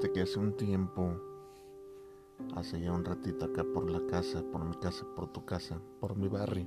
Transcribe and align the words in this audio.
Que 0.00 0.22
hace 0.22 0.38
un 0.38 0.56
tiempo, 0.56 1.12
hace 2.54 2.80
ya 2.80 2.92
un 2.92 3.04
ratito 3.04 3.44
acá 3.44 3.62
por 3.62 3.88
la 3.88 4.04
casa, 4.06 4.42
por 4.50 4.64
mi 4.64 4.74
casa, 4.76 5.06
por 5.14 5.28
tu 5.32 5.44
casa, 5.44 5.80
por 6.00 6.16
mi 6.16 6.28
barrio. 6.28 6.66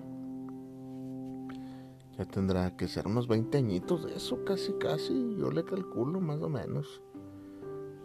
Ya 2.18 2.26
tendrá 2.26 2.78
que 2.78 2.88
ser 2.88 3.08
unos 3.08 3.28
20 3.28 3.58
añitos 3.58 4.06
de 4.06 4.16
eso, 4.16 4.44
casi, 4.46 4.74
casi. 4.74 5.36
Yo 5.36 5.52
le 5.52 5.66
calculo 5.66 6.22
más 6.22 6.42
o 6.42 6.50
menos. 6.50 7.02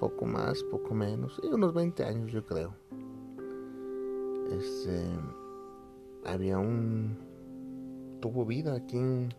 Poco 0.00 0.27
más, 0.27 0.62
poco 0.64 0.94
menos. 0.94 1.38
Y 1.42 1.46
unos 1.46 1.74
20 1.74 2.02
años, 2.02 2.32
yo 2.32 2.44
creo. 2.44 2.74
Este. 4.50 5.06
Había 6.24 6.58
un. 6.58 7.18
Tuvo 8.20 8.44
vida 8.44 8.74
aquí 8.74 8.96
un, 8.96 9.32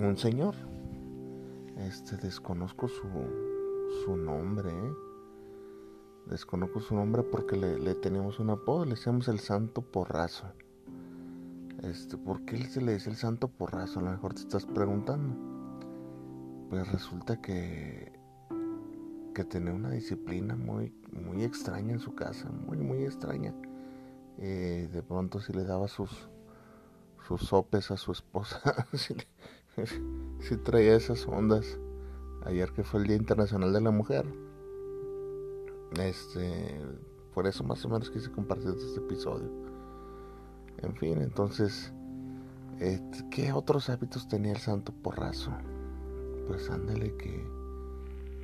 un 0.00 0.16
señor. 0.16 0.54
Este, 1.76 2.16
desconozco 2.18 2.86
su, 2.88 3.08
su 4.04 4.16
nombre, 4.16 4.70
¿eh? 4.70 4.92
Desconozco 6.26 6.80
su 6.80 6.94
nombre 6.94 7.22
porque 7.22 7.56
le, 7.56 7.94
teníamos 7.96 8.38
un 8.38 8.50
apodo, 8.50 8.84
le 8.84 8.92
decíamos 8.92 9.28
el 9.28 9.40
Santo 9.40 9.82
Porrazo. 9.82 10.46
Este, 11.82 12.16
¿Por 12.16 12.44
qué 12.44 12.64
se 12.64 12.80
le 12.80 12.94
dice 12.94 13.10
el 13.10 13.16
Santo 13.16 13.48
Porrazo? 13.48 13.98
A 13.98 14.02
lo 14.02 14.10
mejor 14.12 14.34
te 14.34 14.42
estás 14.42 14.64
preguntando. 14.64 15.34
Pues 16.70 16.90
resulta 16.92 17.40
que, 17.40 18.12
que 19.34 19.44
tenía 19.44 19.74
una 19.74 19.90
disciplina 19.90 20.54
muy, 20.54 20.94
muy 21.12 21.42
extraña 21.42 21.92
en 21.92 22.00
su 22.00 22.14
casa, 22.14 22.50
muy, 22.50 22.78
muy 22.78 23.04
extraña. 23.04 23.52
Eh, 24.38 24.88
de 24.92 25.02
pronto 25.02 25.40
si 25.40 25.52
le 25.52 25.64
daba 25.64 25.88
sus, 25.88 26.28
sus 27.26 27.42
sopes 27.42 27.90
a 27.90 27.96
su 27.96 28.12
esposa, 28.12 28.86
si 30.40 30.56
traía 30.64 30.96
esas 30.96 31.26
ondas 31.26 31.78
ayer 32.44 32.72
que 32.72 32.82
fue 32.82 33.00
el 33.00 33.06
Día 33.06 33.16
Internacional 33.16 33.72
de 33.72 33.80
la 33.80 33.90
Mujer. 33.90 34.26
Este, 35.98 36.80
por 37.34 37.46
eso 37.46 37.64
más 37.64 37.84
o 37.84 37.88
menos 37.88 38.10
quise 38.10 38.30
compartir 38.30 38.70
este 38.70 39.00
episodio. 39.00 39.50
En 40.78 40.96
fin, 40.96 41.20
entonces, 41.20 41.92
este, 42.78 43.28
¿qué 43.30 43.52
otros 43.52 43.88
hábitos 43.90 44.28
tenía 44.28 44.52
el 44.52 44.58
santo 44.58 44.92
porrazo? 44.92 45.52
Pues 46.48 46.70
ándale 46.70 47.16
que 47.16 47.46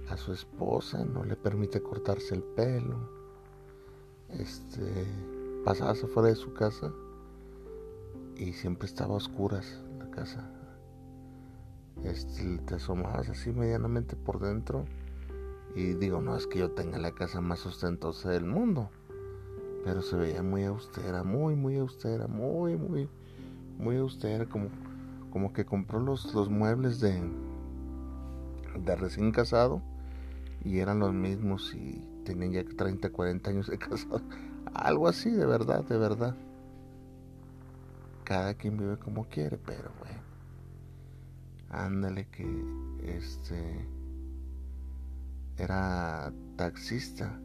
a 0.08 0.16
su 0.16 0.32
esposa 0.32 1.04
no 1.04 1.25
le 1.25 1.37
permite 1.37 1.82
cortarse 1.82 2.34
el 2.34 2.42
pelo. 2.42 2.97
Este, 4.31 5.06
pasaba 5.64 5.94
fuera 5.94 6.28
de 6.28 6.37
su 6.37 6.53
casa 6.53 6.92
y 8.37 8.53
siempre 8.53 8.87
estaba 8.87 9.14
a 9.14 9.16
oscuras 9.16 9.82
la 9.98 10.10
casa 10.10 10.57
este, 12.04 12.59
te 12.59 12.76
asomabas 12.76 13.28
así 13.28 13.50
medianamente 13.50 14.16
por 14.16 14.41
dentro 14.41 14.84
y 15.75 15.94
digo, 15.94 16.20
no 16.20 16.36
es 16.36 16.47
que 16.47 16.60
yo 16.60 16.70
tenga 16.70 16.98
la 16.98 17.12
casa 17.12 17.41
más 17.41 17.64
ostentosa 17.66 18.31
del 18.31 18.44
mundo, 18.44 18.91
pero 19.84 20.03
se 20.03 20.16
veía 20.16 20.42
muy 20.42 20.64
austera, 20.64 21.22
muy, 21.22 21.54
muy 21.54 21.76
austera, 21.76 22.26
muy, 22.26 22.76
muy, 22.76 23.08
muy 23.78 23.97
austera, 23.97 24.47
como, 24.47 24.69
como 25.31 25.53
que 25.53 25.64
compró 25.64 26.00
los, 26.00 26.34
los 26.34 26.48
muebles 26.48 27.00
de, 27.00 27.22
de 28.84 28.97
recién 28.97 29.31
casado 29.31 29.82
y 30.64 30.78
eran 30.78 30.98
los 30.98 31.12
mismos 31.12 31.75
y 31.75 32.03
tenían 32.25 32.53
ya 32.53 32.64
30, 32.64 33.10
40 33.10 33.50
años 33.50 33.66
de 33.69 33.78
casado. 33.78 34.22
Algo 34.75 35.08
así, 35.08 35.31
de 35.31 35.47
verdad, 35.47 35.84
de 35.84 35.98
verdad. 35.98 36.34
Cada 38.25 38.54
quien 38.54 38.76
vive 38.76 38.98
como 38.98 39.25
quiere, 39.25 39.56
pero 39.56 39.91
bueno. 40.00 40.28
Ándale 41.71 42.27
que 42.29 42.47
este 43.03 43.87
era 45.59 46.33
taxista. 46.56 47.39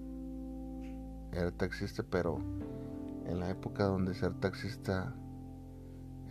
Era 1.33 1.51
taxista, 1.51 2.03
pero 2.09 2.37
en 3.25 3.39
la 3.39 3.49
época 3.49 3.85
donde 3.85 4.13
ser 4.13 4.33
taxista 4.35 5.13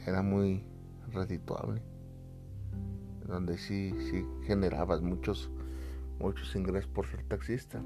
era 0.06 0.22
muy 0.22 0.64
redituable. 1.12 1.82
Donde 3.26 3.58
sí, 3.58 3.94
sí 4.10 4.26
generabas 4.44 5.02
muchos, 5.02 5.50
muchos 6.18 6.54
ingresos 6.56 6.90
por 6.90 7.06
ser 7.06 7.24
taxista. 7.24 7.82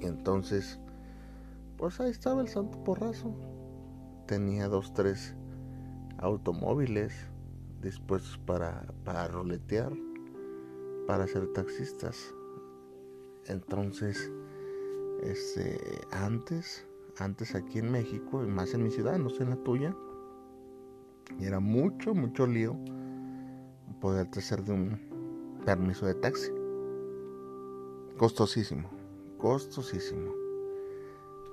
Y 0.00 0.06
entonces, 0.06 0.80
pues 1.76 2.00
ahí 2.00 2.10
estaba 2.10 2.40
el 2.40 2.48
santo 2.48 2.82
porrazo. 2.82 3.34
Tenía 4.26 4.68
dos, 4.68 4.94
tres 4.94 5.34
automóviles 6.18 7.33
dispuestos 7.84 8.38
para, 8.38 8.86
para 9.04 9.28
roletear, 9.28 9.92
para 11.06 11.26
ser 11.26 11.46
taxistas. 11.52 12.34
Entonces, 13.46 14.30
este, 15.22 15.78
antes, 16.10 16.86
antes 17.18 17.54
aquí 17.54 17.78
en 17.78 17.92
México, 17.92 18.42
y 18.42 18.48
más 18.48 18.74
en 18.74 18.82
mi 18.82 18.90
ciudad, 18.90 19.18
no 19.18 19.30
sé 19.30 19.42
en 19.42 19.50
la 19.50 19.56
tuya, 19.56 19.94
era 21.40 21.60
mucho, 21.60 22.14
mucho 22.14 22.46
lío 22.46 22.76
poder 24.00 24.28
hacer 24.36 24.64
de 24.64 24.72
un 24.72 25.60
permiso 25.64 26.06
de 26.06 26.14
taxi. 26.14 26.50
Costosísimo, 28.18 28.90
costosísimo. 29.38 30.32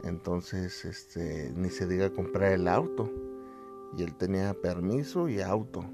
Entonces, 0.04 0.86
este, 0.86 1.54
ni 1.56 1.70
se 1.70 1.88
diga 1.88 2.10
comprar 2.10 2.52
el 2.54 2.68
auto. 2.68 3.10
Y 3.98 4.04
él 4.04 4.16
tenía 4.16 4.54
permiso 4.54 5.28
y 5.28 5.42
auto. 5.42 5.86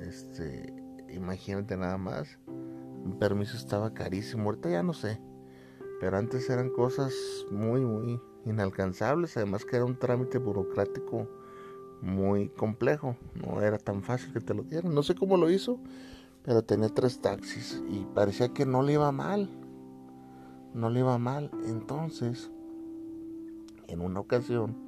Este, 0.00 0.74
imagínate 1.08 1.76
nada 1.76 1.98
más. 1.98 2.38
Un 2.46 3.18
permiso 3.18 3.56
estaba 3.56 3.94
carísimo. 3.94 4.44
Ahorita 4.44 4.70
ya 4.70 4.82
no 4.82 4.92
sé. 4.92 5.20
Pero 6.00 6.18
antes 6.18 6.48
eran 6.50 6.70
cosas 6.70 7.14
muy, 7.50 7.80
muy 7.80 8.20
inalcanzables. 8.44 9.36
Además 9.36 9.64
que 9.64 9.76
era 9.76 9.84
un 9.84 9.98
trámite 9.98 10.38
burocrático 10.38 11.28
muy 12.02 12.48
complejo. 12.50 13.16
No 13.34 13.62
era 13.62 13.78
tan 13.78 14.02
fácil 14.02 14.32
que 14.32 14.40
te 14.40 14.54
lo 14.54 14.62
dieran. 14.62 14.94
No 14.94 15.02
sé 15.02 15.14
cómo 15.14 15.36
lo 15.36 15.50
hizo. 15.50 15.78
Pero 16.42 16.62
tenía 16.62 16.88
tres 16.88 17.20
taxis. 17.20 17.82
Y 17.88 18.06
parecía 18.14 18.52
que 18.52 18.66
no 18.66 18.82
le 18.82 18.94
iba 18.94 19.10
mal. 19.12 19.48
No 20.74 20.90
le 20.90 21.00
iba 21.00 21.18
mal. 21.18 21.50
Entonces, 21.66 22.50
en 23.88 24.00
una 24.00 24.20
ocasión 24.20 24.85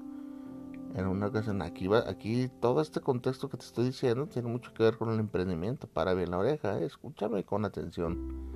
en 0.94 1.06
una 1.06 1.26
ocasión. 1.26 1.62
Aquí, 1.62 1.86
va, 1.86 2.04
aquí 2.08 2.50
todo 2.60 2.80
este 2.80 3.00
contexto 3.00 3.48
que 3.48 3.56
te 3.56 3.64
estoy 3.64 3.86
diciendo 3.86 4.26
tiene 4.26 4.48
mucho 4.48 4.72
que 4.74 4.82
ver 4.82 4.96
con 4.96 5.10
el 5.10 5.20
emprendimiento. 5.20 5.86
Para 5.86 6.14
bien 6.14 6.30
la 6.30 6.38
oreja, 6.38 6.78
¿eh? 6.78 6.86
escúchame 6.86 7.44
con 7.44 7.64
atención. 7.64 8.48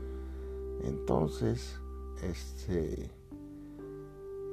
Entonces, 0.84 1.80
este, 2.22 3.10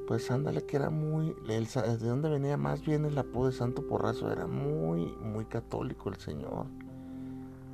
pues 0.08 0.30
ándale 0.32 0.66
que 0.66 0.78
era 0.78 0.90
muy, 0.90 1.36
de 1.46 1.98
dónde 2.00 2.30
venía 2.30 2.58
más 2.58 2.82
bien 2.84 3.06
el 3.06 3.18
apodo 3.18 3.48
de 3.48 3.54
Santo 3.54 3.86
Porrazo, 3.86 4.32
era 4.32 4.48
muy, 4.48 5.06
muy 5.22 5.46
católico 5.46 6.10
el 6.10 6.18
señor. 6.18 6.66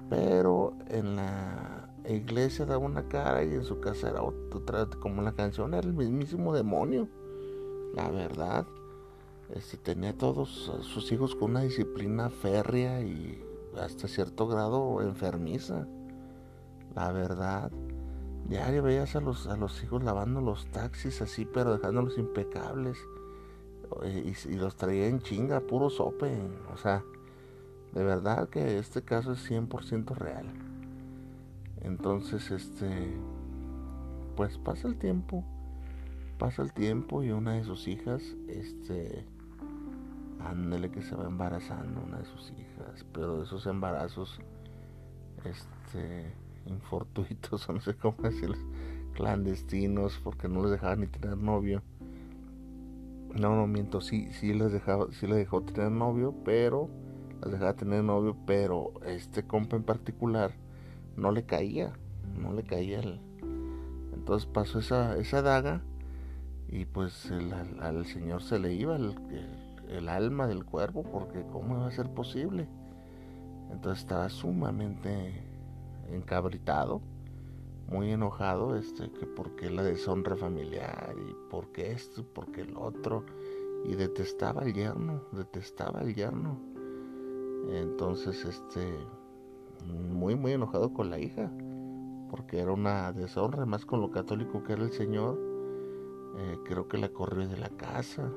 Pero 0.09 0.73
en 0.87 1.15
la 1.15 1.89
iglesia 2.07 2.65
daba 2.65 2.85
una 2.85 3.07
cara 3.07 3.43
y 3.43 3.53
en 3.53 3.63
su 3.63 3.79
casa 3.79 4.09
era 4.09 4.21
otra, 4.21 4.87
como 4.99 5.21
la 5.21 5.31
canción 5.31 5.73
era 5.73 5.87
el 5.87 5.93
mismísimo 5.93 6.53
demonio. 6.53 7.07
La 7.93 8.09
verdad. 8.09 8.65
Este, 9.53 9.77
tenía 9.77 10.17
todos 10.17 10.49
sus 10.81 11.11
hijos 11.11 11.35
con 11.35 11.51
una 11.51 11.61
disciplina 11.61 12.29
férrea 12.29 13.01
y 13.01 13.43
hasta 13.79 14.07
cierto 14.07 14.47
grado 14.47 15.01
enfermiza. 15.01 15.87
La 16.95 17.11
verdad, 17.11 17.71
diario 18.47 18.83
veías 18.83 19.15
a 19.15 19.21
los, 19.21 19.47
a 19.47 19.57
los 19.57 19.83
hijos 19.83 20.03
lavando 20.03 20.41
los 20.41 20.65
taxis 20.67 21.21
así, 21.21 21.45
pero 21.45 21.73
dejándolos 21.73 22.17
impecables. 22.17 22.97
Y, 24.03 24.55
los 24.55 24.75
traía 24.75 25.07
en 25.07 25.19
chinga, 25.19 25.59
puro 25.61 25.89
sope. 25.89 26.31
O 26.73 26.77
sea, 26.77 27.03
De 27.93 28.03
verdad 28.03 28.49
que 28.49 28.77
este 28.79 29.03
caso 29.03 29.33
es 29.33 29.49
100% 29.49 30.15
real. 30.15 30.47
Entonces, 31.81 32.49
este, 32.49 33.13
pues 34.35 34.57
pasa 34.57 34.87
el 34.87 34.97
tiempo, 34.97 35.45
pasa 36.39 36.63
el 36.63 36.73
tiempo 36.73 37.23
y 37.23 37.31
una 37.31 37.53
de 37.53 37.63
sus 37.63 37.87
hijas, 37.87 38.23
este, 38.47 39.25
ándele 40.39 40.91
que 40.91 41.01
se 41.01 41.15
va 41.15 41.25
embarazando 41.25 42.01
una 42.01 42.19
de 42.19 42.25
sus 42.25 42.51
hijas, 42.51 43.05
pero 43.13 43.37
de 43.37 43.45
esos 43.45 43.65
embarazos, 43.65 44.39
este, 45.43 46.33
infortuitos, 46.65 47.67
no 47.73 47.79
sé 47.81 47.95
cómo 47.95 48.17
decirlos, 48.21 48.59
clandestinos, 49.13 50.19
porque 50.23 50.47
no 50.47 50.61
les 50.63 50.71
dejaban 50.71 51.01
ni 51.01 51.07
tener 51.07 51.37
novio. 51.37 51.81
No, 53.33 53.55
no 53.55 53.67
miento, 53.67 53.99
sí, 53.99 54.31
sí 54.31 54.53
les 54.53 54.71
dejaba, 54.71 55.07
sí 55.11 55.27
les 55.27 55.37
dejó 55.37 55.61
tener 55.61 55.91
novio, 55.91 56.33
pero 56.45 56.89
las 57.41 57.51
dejaba 57.51 57.73
tener 57.73 58.03
novio, 58.03 58.37
pero 58.45 58.93
este 59.05 59.43
compa 59.45 59.75
en 59.75 59.83
particular 59.83 60.53
no 61.17 61.31
le 61.31 61.43
caía, 61.43 61.93
no 62.37 62.53
le 62.53 62.63
caía 62.63 62.99
el, 62.99 63.19
entonces 64.25 64.49
pasó 64.51 64.79
esa, 64.79 65.17
esa 65.17 65.43
daga 65.43 65.81
y 66.67 66.85
pues 66.85 67.31
al, 67.79 68.05
señor 68.07 68.41
se 68.41 68.57
le 68.57 68.73
iba 68.73 68.95
el, 68.95 69.15
el, 69.29 69.64
alma 70.09 70.47
del 70.47 70.65
cuerpo 70.65 71.03
porque 71.03 71.45
cómo 71.51 71.75
iba 71.75 71.87
a 71.87 71.91
ser 71.91 72.09
posible. 72.13 72.67
Entonces 73.71 74.03
estaba 74.03 74.29
sumamente 74.29 75.43
encabritado, 76.11 77.01
muy 77.87 78.11
enojado, 78.11 78.75
este, 78.75 79.11
que 79.11 79.25
por 79.25 79.55
qué 79.55 79.69
la 79.69 79.83
deshonra 79.83 80.35
familiar 80.35 81.15
y 81.17 81.49
por 81.49 81.71
qué 81.71 81.91
esto, 81.91 82.23
por 82.23 82.51
qué 82.51 82.61
el 82.61 82.75
otro. 82.77 83.25
Y 83.85 83.95
detestaba 83.95 84.61
al 84.61 84.73
yerno, 84.73 85.21
detestaba 85.31 85.99
al 85.99 86.13
yerno. 86.13 86.57
Entonces, 87.69 88.43
este, 88.45 88.97
muy, 89.85 90.35
muy 90.35 90.53
enojado 90.53 90.93
con 90.93 91.09
la 91.09 91.19
hija 91.19 91.51
porque 92.29 92.59
era 92.59 92.71
una 92.71 93.13
deshonra, 93.13 93.65
más 93.65 93.85
con 93.85 94.01
lo 94.01 94.11
católico 94.11 94.63
que 94.63 94.73
era 94.73 94.83
el 94.83 94.91
Señor. 94.91 95.39
Eh, 96.37 96.57
creo 96.65 96.87
que 96.87 96.97
la 96.97 97.09
corrió 97.09 97.47
de 97.47 97.57
la 97.57 97.69
casa. 97.69 98.29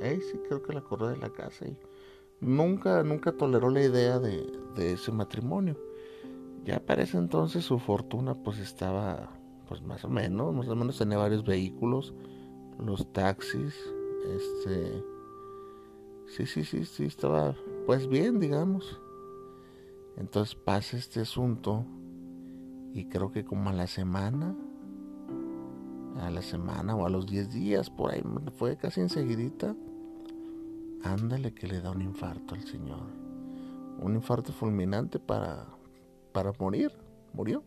Eh, 0.00 0.20
sí, 0.20 0.38
creo 0.46 0.62
que 0.62 0.72
la 0.72 0.82
corrió 0.82 1.08
de 1.08 1.16
la 1.16 1.30
casa. 1.30 1.66
Y 1.66 1.76
nunca, 2.40 3.02
nunca 3.02 3.32
toleró 3.32 3.70
la 3.70 3.82
idea 3.82 4.18
de, 4.18 4.46
ese 4.76 5.12
matrimonio. 5.12 5.76
Ya 6.64 6.80
para 6.84 7.02
ese 7.02 7.16
entonces 7.18 7.64
su 7.64 7.78
fortuna 7.78 8.34
pues 8.34 8.58
estaba, 8.58 9.30
pues 9.68 9.82
más 9.82 10.04
o 10.04 10.08
menos, 10.08 10.54
más 10.54 10.68
o 10.68 10.76
menos 10.76 10.98
tenía 10.98 11.16
varios 11.16 11.44
vehículos, 11.44 12.12
los 12.78 13.12
taxis, 13.12 13.74
este, 14.34 15.04
sí, 16.26 16.46
sí, 16.46 16.64
sí, 16.64 16.84
sí, 16.84 17.04
estaba 17.04 17.54
pues 17.86 18.08
bien, 18.08 18.40
digamos. 18.40 19.00
Entonces 20.16 20.54
pasa 20.56 20.96
este 20.96 21.20
asunto 21.20 21.84
y 22.92 23.04
creo 23.04 23.30
que 23.30 23.44
como 23.44 23.70
a 23.70 23.72
la 23.72 23.86
semana, 23.86 24.56
a 26.18 26.30
la 26.30 26.42
semana 26.42 26.96
o 26.96 27.06
a 27.06 27.10
los 27.10 27.26
10 27.26 27.50
días, 27.50 27.90
por 27.90 28.10
ahí 28.10 28.22
fue 28.56 28.76
casi 28.76 29.02
enseguidita, 29.02 29.76
ándale 31.02 31.54
que 31.54 31.66
le 31.66 31.80
da 31.80 31.90
un 31.90 32.02
infarto 32.02 32.54
al 32.54 32.64
Señor. 32.64 33.06
Un 34.00 34.14
infarto 34.14 34.52
fulminante 34.52 35.18
para, 35.18 35.66
para 36.32 36.52
morir. 36.58 36.92
Murió. 37.32 37.62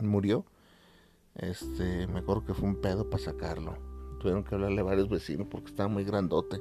Murió. 0.00 0.44
Este, 1.34 2.06
me 2.06 2.20
acuerdo 2.20 2.44
que 2.44 2.54
fue 2.54 2.68
un 2.68 2.80
pedo 2.80 3.08
para 3.08 3.22
sacarlo. 3.22 3.76
Tuvieron 4.20 4.44
que 4.44 4.54
hablarle 4.54 4.80
a 4.80 4.84
varios 4.84 5.08
vecinos 5.08 5.46
porque 5.50 5.70
estaba 5.70 5.88
muy 5.88 6.04
grandote. 6.04 6.60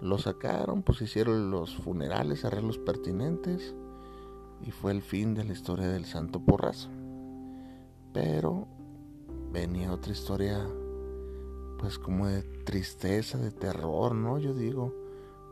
Lo 0.00 0.18
sacaron, 0.18 0.82
pues 0.82 1.00
hicieron 1.02 1.50
los 1.50 1.76
funerales, 1.76 2.44
arreglos 2.44 2.78
pertinentes 2.78 3.74
y 4.64 4.70
fue 4.70 4.92
el 4.92 5.02
fin 5.02 5.34
de 5.34 5.44
la 5.44 5.52
historia 5.52 5.88
del 5.88 6.04
Santo 6.04 6.40
Porrazo. 6.40 6.88
Pero 8.12 8.66
venía 9.52 9.92
otra 9.92 10.12
historia, 10.12 10.66
pues 11.78 11.98
como 11.98 12.26
de 12.26 12.42
tristeza, 12.42 13.38
de 13.38 13.50
terror, 13.50 14.14
¿no? 14.14 14.38
Yo 14.38 14.54
digo, 14.54 14.94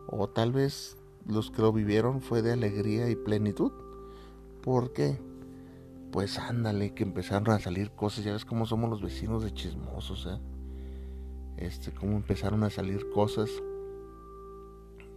o 0.08 0.28
tal 0.28 0.52
vez 0.52 0.96
los 1.26 1.50
que 1.50 1.62
lo 1.62 1.72
vivieron 1.72 2.20
fue 2.20 2.42
de 2.42 2.52
alegría 2.52 3.08
y 3.08 3.16
plenitud. 3.16 3.72
¿Por 4.62 4.92
qué? 4.92 5.18
Pues 6.12 6.38
ándale, 6.38 6.94
que 6.94 7.02
empezaron 7.02 7.50
a 7.50 7.58
salir 7.58 7.90
cosas, 7.92 8.24
ya 8.24 8.32
ves 8.32 8.44
cómo 8.44 8.66
somos 8.66 8.90
los 8.90 9.02
vecinos 9.02 9.42
de 9.42 9.52
chismosos, 9.52 10.26
¿eh? 10.26 10.38
Este, 11.56 11.92
cómo 11.92 12.16
empezaron 12.16 12.64
a 12.64 12.70
salir 12.70 13.08
cosas. 13.10 13.50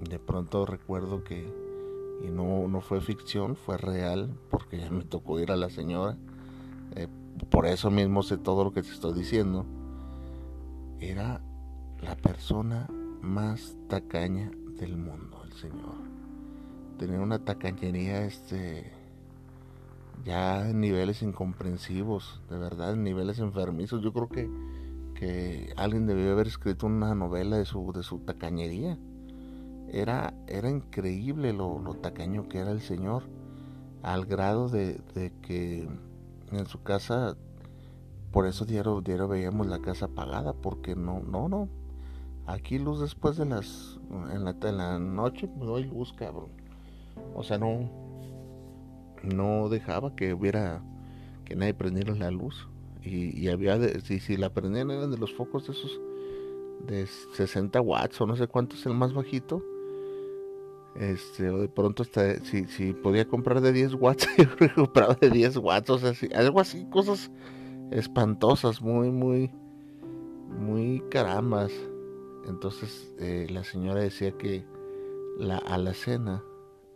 De 0.02 0.20
pronto 0.20 0.66
recuerdo 0.66 1.24
que 1.24 1.70
y 2.22 2.30
no, 2.30 2.68
no 2.68 2.82
fue 2.82 3.02
ficción, 3.02 3.56
fue 3.56 3.78
real, 3.78 4.30
porque 4.50 4.78
ya 4.78 4.90
me 4.90 5.04
tocó 5.04 5.40
ir 5.40 5.52
a 5.52 5.56
la 5.56 5.70
señora. 5.70 6.18
Eh, 6.96 7.08
por 7.50 7.66
eso 7.66 7.90
mismo 7.92 8.24
sé 8.24 8.38
todo 8.38 8.64
lo 8.64 8.74
que 8.74 8.82
te 8.82 8.90
estoy 8.90 9.14
diciendo. 9.14 9.66
Era 11.00 11.42
la 12.01 12.16
persona 12.16 12.88
más 13.22 13.78
tacaña 13.88 14.51
del 14.78 14.98
mundo, 14.98 15.42
el 15.46 15.54
señor. 15.54 15.96
Tenía 16.98 17.19
una 17.19 17.40
tacañería, 17.40 18.25
este, 18.25 18.92
ya 20.25 20.69
en 20.69 20.81
niveles 20.81 21.22
incomprensivos, 21.22 22.42
de 22.50 22.57
verdad, 22.57 22.94
en 22.94 23.04
niveles 23.04 23.40
enfermizos. 23.40 24.04
Yo 24.04 24.12
creo 24.12 24.30
que, 24.30 24.50
que 25.16 25.74
alguien 25.78 26.06
debió 26.06 26.31
haber 26.31 26.48
escrito 26.48 26.88
una 26.88 27.16
novela 27.16 27.57
de 27.57 27.66
su, 27.66 27.92
de 27.94 28.04
su 28.04 28.19
tacañería 28.19 28.98
era, 29.92 30.34
era 30.48 30.69
increíble 30.69 31.54
lo, 31.54 31.81
tacaño 32.01 32.48
que 32.48 32.60
era 32.60 32.72
el 32.72 32.81
Señor, 32.81 33.24
al 34.04 34.25
grado 34.25 34.69
de, 34.69 35.01
que 35.42 35.88
en 36.51 36.66
su 36.68 36.81
casa, 36.84 37.36
por 38.31 38.46
eso 38.46 38.66
diario, 38.66 39.02
diario 39.02 39.28
veíamos 39.28 39.68
la 39.68 39.80
casa 39.80 40.06
apagada, 40.06 40.54
porque 40.54 40.96
no, 40.96 41.22
no, 41.22 41.50
no. 41.50 41.70
Aquí 42.46 42.80
luz 42.80 43.00
después 43.00 43.38
de 43.38 43.46
las, 43.46 44.00
en 44.10 44.44
la, 44.44 44.56
en 44.62 44.78
la 44.78 45.00
noche 45.00 45.50
no 45.58 45.76
hay 45.76 45.86
luz, 45.86 46.14
cabrón. 46.14 46.50
O 47.36 47.44
sea, 47.44 47.58
no, 47.58 47.90
no 49.24 49.70
dejaba 49.70 50.16
que 50.16 50.34
hubiera, 50.34 50.81
que 51.46 51.56
nadie 51.56 51.74
prendiera 51.74 52.16
la 52.16 52.31
luz. 52.31 52.68
Y, 53.02 53.48
había, 53.48 53.78
si, 54.02 54.20
si 54.20 54.36
la 54.36 54.50
prendían 54.54 54.92
eran 54.92 55.10
de 55.10 55.18
los 55.18 55.34
focos 55.34 55.66
de 55.68 55.74
esos 55.74 56.00
de 56.86 57.08
60 57.08 57.80
watts 57.82 58.20
o 58.22 58.25
no 58.25 58.36
sé 58.36 58.48
cuánto 58.48 58.75
es 58.75 58.86
el 58.86 58.94
más 58.94 59.14
bajito 59.14 59.62
este, 60.96 61.50
o 61.50 61.60
de 61.60 61.70
pronto 61.70 62.03
hasta 62.03 62.44
si, 62.44 62.65
si 62.65 62.94
podía 62.94 63.27
comprar 63.27 63.62
de 63.62 63.72
10 63.72 63.96
watts, 63.96 64.27
yo 64.38 64.74
compraba 64.75 65.15
de 65.15 65.30
10 65.30 65.58
watts, 65.58 65.89
o 65.89 65.98
sea, 65.98 66.13
algo 66.38 66.60
así, 66.60 66.86
cosas 66.89 67.32
espantosas, 67.91 68.81
muy, 68.81 69.12
muy, 69.12 69.51
muy 70.60 71.03
carambas. 71.10 71.72
Entonces 72.48 73.13
eh, 73.19 73.48
la 73.50 73.63
señora 73.63 74.01
decía 74.01 74.31
que 74.31 74.65
la 75.38 75.58
alacena, 75.58 76.43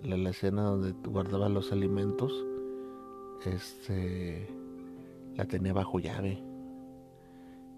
la 0.01 0.15
alacena 0.15 0.63
donde 0.63 0.93
guardaba 1.07 1.49
los 1.49 1.71
alimentos, 1.71 2.33
este, 3.45 4.47
la 5.35 5.45
tenía 5.45 5.73
bajo 5.73 5.99
llave 5.99 6.41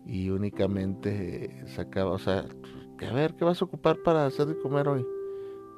y 0.05 0.29
únicamente 0.29 1.63
sacaba, 1.67 2.11
o 2.11 2.19
sea, 2.19 2.45
a 3.09 3.13
ver, 3.13 3.35
¿qué 3.35 3.43
vas 3.43 3.61
a 3.61 3.65
ocupar 3.65 3.97
para 4.03 4.25
hacer 4.25 4.45
de 4.45 4.57
comer 4.59 4.87
hoy? 4.87 5.05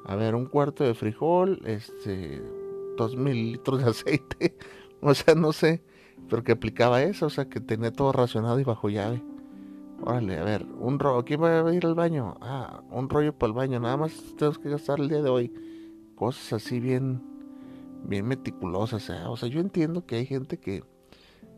a 0.08 0.16
ver, 0.16 0.34
un 0.34 0.46
cuarto 0.46 0.84
de 0.84 0.94
frijol, 0.94 1.60
este, 1.66 2.42
dos 2.96 3.14
mil 3.14 3.52
litros 3.52 3.84
de 3.84 3.84
aceite, 3.90 4.56
o 5.00 5.14
sea, 5.14 5.34
no 5.34 5.52
sé, 5.52 5.82
pero 6.28 6.44
que 6.44 6.52
aplicaba 6.52 7.02
eso, 7.02 7.26
o 7.26 7.30
sea, 7.30 7.48
que 7.48 7.60
tenía 7.60 7.92
todo 7.92 8.12
racionado 8.12 8.58
y 8.60 8.64
bajo 8.64 8.88
llave. 8.88 9.22
Órale, 10.02 10.38
a 10.38 10.44
ver, 10.44 10.66
un 10.78 10.98
rollo, 10.98 11.24
¿quién 11.24 11.42
va 11.42 11.68
a 11.68 11.74
ir 11.74 11.84
al 11.84 11.94
baño? 11.94 12.36
Ah, 12.40 12.82
un 12.90 13.08
rollo 13.08 13.32
para 13.36 13.48
el 13.48 13.54
baño, 13.54 13.80
nada 13.80 13.96
más 13.96 14.12
tenemos 14.36 14.58
que 14.58 14.70
gastar 14.70 15.00
el 15.00 15.08
día 15.08 15.22
de 15.22 15.30
hoy. 15.30 15.52
Cosas 16.14 16.52
así 16.54 16.80
bien, 16.80 17.22
bien 18.04 18.26
meticulosas, 18.26 19.10
o 19.10 19.36
sea, 19.36 19.48
yo 19.48 19.60
entiendo 19.60 20.06
que 20.06 20.16
hay 20.16 20.26
gente 20.26 20.58
que, 20.58 20.84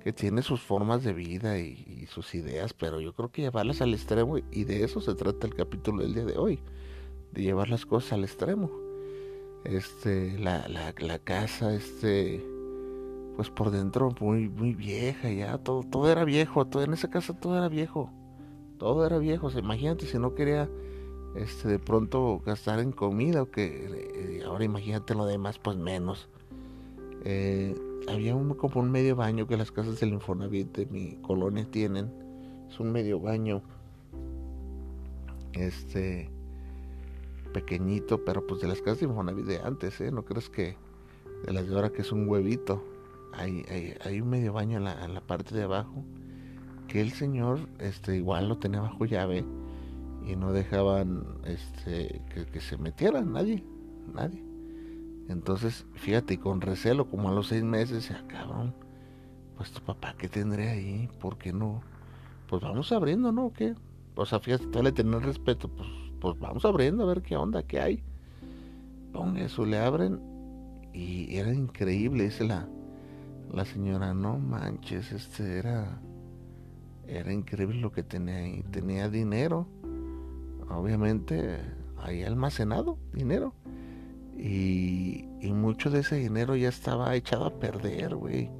que 0.02 0.12
tiene 0.12 0.42
sus 0.42 0.60
formas 0.60 1.04
de 1.04 1.12
vida 1.12 1.58
y, 1.58 1.84
y 1.86 2.06
sus 2.06 2.34
ideas, 2.34 2.72
pero 2.72 3.00
yo 3.00 3.12
creo 3.14 3.30
que 3.30 3.42
llevarlas 3.42 3.82
al 3.82 3.94
extremo 3.94 4.38
y 4.38 4.64
de 4.64 4.84
eso 4.84 5.00
se 5.00 5.14
trata 5.14 5.46
el 5.46 5.54
capítulo 5.54 6.02
del 6.02 6.14
día 6.14 6.24
de 6.24 6.38
hoy 6.38 6.60
de 7.32 7.42
llevar 7.42 7.68
las 7.68 7.86
cosas 7.86 8.14
al 8.14 8.24
extremo. 8.24 8.70
Este, 9.64 10.38
la, 10.38 10.66
la, 10.68 10.94
la 10.98 11.18
casa, 11.18 11.74
este, 11.74 12.44
pues 13.40 13.48
por 13.48 13.70
dentro 13.70 14.14
muy, 14.20 14.50
muy 14.50 14.74
vieja 14.74 15.30
ya, 15.30 15.56
todo, 15.56 15.82
todo 15.82 16.12
era 16.12 16.26
viejo, 16.26 16.66
todo 16.66 16.82
en 16.82 16.92
esa 16.92 17.08
casa 17.08 17.32
todo 17.32 17.56
era 17.56 17.70
viejo, 17.70 18.10
todo 18.76 19.06
era 19.06 19.16
viejo, 19.16 19.46
o 19.46 19.58
imagínate 19.58 20.04
si 20.04 20.18
no 20.18 20.34
quería, 20.34 20.68
este, 21.34 21.68
de 21.68 21.78
pronto 21.78 22.42
gastar 22.44 22.80
en 22.80 22.92
comida 22.92 23.40
o 23.40 23.50
que, 23.50 24.36
eh, 24.36 24.42
ahora 24.44 24.64
imagínate 24.64 25.14
lo 25.14 25.24
demás, 25.24 25.58
pues 25.58 25.78
menos. 25.78 26.28
Eh, 27.24 27.74
había 28.10 28.36
un, 28.36 28.52
como 28.52 28.82
un 28.82 28.90
medio 28.90 29.16
baño 29.16 29.46
que 29.46 29.56
las 29.56 29.72
casas 29.72 29.98
del 30.00 30.10
Infonavit 30.10 30.76
de 30.76 30.84
mi 30.84 31.16
colonia 31.22 31.64
tienen, 31.64 32.12
es 32.68 32.78
un 32.78 32.92
medio 32.92 33.20
baño, 33.20 33.62
este, 35.54 36.28
pequeñito, 37.54 38.22
pero 38.22 38.46
pues 38.46 38.60
de 38.60 38.68
las 38.68 38.82
casas 38.82 39.00
de 39.00 39.06
Infonavit 39.06 39.46
de 39.46 39.60
antes, 39.60 39.98
¿eh? 40.02 40.10
No 40.12 40.26
crees 40.26 40.50
que 40.50 40.76
de 41.46 41.54
las 41.54 41.66
de 41.66 41.74
ahora 41.74 41.88
que 41.88 42.02
es 42.02 42.12
un 42.12 42.28
huevito. 42.28 42.84
Hay, 43.32 44.20
un 44.20 44.28
medio 44.28 44.52
baño 44.52 44.78
en 44.78 44.84
la, 44.84 45.20
parte 45.26 45.54
de 45.54 45.62
abajo 45.62 46.04
que 46.88 47.00
el 47.00 47.12
señor 47.12 47.60
este, 47.78 48.16
igual 48.16 48.48
lo 48.48 48.58
tenía 48.58 48.80
bajo 48.80 49.04
llave 49.04 49.44
y 50.26 50.36
no 50.36 50.52
dejaban 50.52 51.24
este, 51.44 52.20
que, 52.52 52.60
se 52.60 52.76
metiera 52.76 53.22
nadie, 53.22 53.64
nadie. 54.12 54.42
Entonces, 55.28 55.86
fíjate, 55.94 56.38
con 56.40 56.60
recelo, 56.60 57.08
como 57.08 57.28
a 57.28 57.32
los 57.32 57.48
seis 57.48 57.62
meses, 57.62 58.08
ya 58.08 58.26
cabrón, 58.26 58.74
pues 59.56 59.70
tu 59.70 59.80
papá, 59.80 60.14
¿qué 60.18 60.28
tendría 60.28 60.72
ahí? 60.72 61.08
¿Por 61.20 61.38
qué 61.38 61.52
no? 61.52 61.82
Pues 62.48 62.62
vamos 62.62 62.90
abriendo, 62.90 63.30
¿no? 63.30 63.52
¿Qué? 63.52 63.74
O 64.16 64.26
sea, 64.26 64.40
fíjate, 64.40 64.66
tú 64.66 64.82
le 64.82 64.90
tener 64.90 65.22
respeto, 65.22 65.68
pues, 65.68 65.88
pues 66.20 66.38
vamos 66.38 66.64
abriendo 66.64 67.04
a 67.04 67.06
ver 67.06 67.22
qué 67.22 67.36
onda, 67.36 67.62
qué 67.62 67.80
hay. 67.80 68.02
Ponga 69.12 69.42
eso, 69.42 69.64
le 69.64 69.78
abren 69.78 70.20
y 70.92 71.36
era 71.36 71.54
increíble, 71.54 72.24
dice 72.24 72.44
la, 72.44 72.68
la 73.52 73.64
señora, 73.64 74.14
no 74.14 74.38
manches, 74.38 75.12
este 75.12 75.58
era, 75.58 76.00
era 77.06 77.32
increíble 77.32 77.80
lo 77.80 77.90
que 77.90 78.02
tenía 78.02 78.36
ahí, 78.36 78.62
tenía 78.70 79.08
dinero, 79.08 79.66
obviamente 80.68 81.58
ahí 81.98 82.22
almacenado, 82.22 82.98
dinero. 83.12 83.54
Y, 84.36 85.28
y, 85.40 85.52
mucho 85.52 85.90
de 85.90 86.00
ese 86.00 86.16
dinero 86.16 86.56
ya 86.56 86.70
estaba 86.70 87.14
echado 87.14 87.44
a 87.44 87.58
perder, 87.58 88.14
güey. 88.14 88.50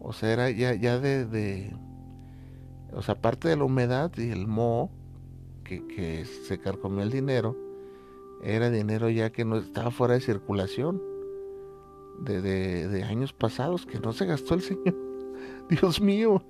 O 0.00 0.12
sea, 0.12 0.32
era 0.32 0.50
ya, 0.50 0.74
ya 0.74 1.00
de, 1.00 1.26
de, 1.26 1.74
O 2.92 3.02
sea, 3.02 3.14
aparte 3.14 3.48
de 3.48 3.56
la 3.56 3.64
humedad 3.64 4.12
y 4.16 4.30
el 4.30 4.46
moho 4.46 4.90
que, 5.64 5.84
que 5.88 6.24
se 6.24 6.60
carcomió 6.60 7.02
el 7.02 7.10
dinero, 7.10 7.56
era 8.42 8.70
dinero 8.70 9.10
ya 9.10 9.30
que 9.30 9.44
no 9.44 9.56
estaba 9.56 9.90
fuera 9.90 10.14
de 10.14 10.20
circulación. 10.20 11.09
De, 12.20 12.42
de, 12.42 13.02
años 13.04 13.32
pasados 13.32 13.86
que 13.86 13.98
no 13.98 14.12
se 14.12 14.26
gastó 14.26 14.54
el 14.54 14.60
señor. 14.60 14.94
Dios 15.70 16.00
mío. 16.00 16.42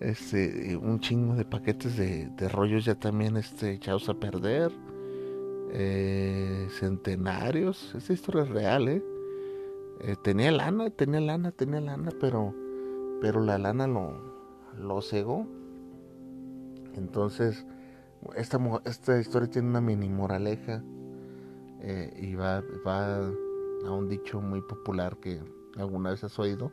Este, 0.00 0.74
un 0.76 0.98
chingo 1.00 1.34
de 1.34 1.44
paquetes 1.44 1.94
de, 1.98 2.30
de 2.30 2.48
rollos 2.48 2.86
ya 2.86 2.94
también 2.94 3.36
este, 3.36 3.72
echados 3.72 4.08
a 4.08 4.14
perder 4.14 4.72
eh, 5.72 6.68
centenarios. 6.70 7.94
Esta 7.94 8.12
historia 8.12 8.42
es 8.42 8.48
real, 8.48 8.88
¿eh? 8.88 9.02
¿eh? 10.00 10.16
Tenía 10.22 10.50
lana, 10.52 10.90
tenía 10.90 11.20
lana, 11.20 11.52
tenía 11.52 11.80
lana, 11.80 12.10
pero, 12.20 12.54
pero 13.20 13.40
la 13.40 13.58
lana 13.58 13.86
lo, 13.86 14.14
lo 14.78 15.00
cegó. 15.02 15.46
Entonces, 16.96 17.64
esta, 18.36 18.58
esta 18.84 19.18
historia 19.18 19.50
tiene 19.50 19.68
una 19.68 19.80
mini 19.80 20.08
moraleja 20.08 20.82
eh, 21.82 22.12
y 22.20 22.34
va, 22.34 22.62
va 22.86 23.30
a 23.84 23.90
un 23.90 24.08
dicho 24.08 24.40
muy 24.40 24.60
popular 24.60 25.16
que 25.18 25.40
alguna 25.76 26.10
vez 26.10 26.24
has 26.24 26.38
oído, 26.38 26.72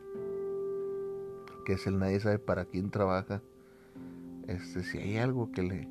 que 1.64 1.74
es 1.74 1.86
el 1.86 1.98
nadie 1.98 2.20
sabe 2.20 2.38
para 2.38 2.64
quién 2.64 2.90
trabaja. 2.90 3.42
Este, 4.46 4.82
si 4.82 4.98
hay 4.98 5.18
algo 5.18 5.52
que 5.52 5.62
le, 5.62 5.88